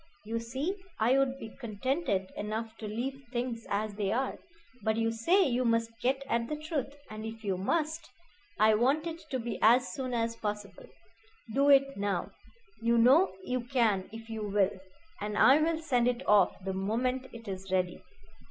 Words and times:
You 0.25 0.39
see, 0.39 0.75
I 0.99 1.15
would 1.19 1.37
be 1.37 1.55
contented 1.59 2.31
enough 2.35 2.75
to 2.79 2.87
leave 2.87 3.21
things 3.31 3.67
as 3.69 3.93
they 3.93 4.11
are; 4.11 4.39
but 4.81 4.97
you 4.97 5.11
say 5.11 5.45
you 5.47 5.63
must 5.63 5.91
get 6.01 6.23
at 6.27 6.49
the 6.49 6.55
truth, 6.55 6.95
and 7.11 7.23
if 7.23 7.43
you 7.43 7.55
must, 7.55 8.09
I 8.59 8.73
want 8.73 9.05
it 9.05 9.21
to 9.29 9.37
be 9.37 9.59
as 9.61 9.93
soon 9.93 10.15
as 10.15 10.35
possible. 10.35 10.87
Do 11.53 11.69
it 11.69 11.97
now 11.97 12.31
you 12.81 12.97
know 12.97 13.31
you 13.45 13.61
can 13.63 14.09
if 14.11 14.27
you 14.27 14.41
will 14.41 14.71
and 15.19 15.37
I'll 15.37 15.77
send 15.79 16.07
it 16.07 16.27
off 16.27 16.55
the 16.65 16.73
moment 16.73 17.27
it 17.31 17.47
is 17.47 17.71
ready. 17.71 18.01